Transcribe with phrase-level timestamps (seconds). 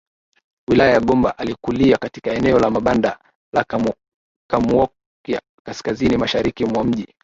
[0.69, 3.19] wilaya ya Gomba Alikulia katika eneo la mabanda
[3.53, 3.65] la
[4.49, 7.15] Kamwookya kaskazini mashariki mwa mji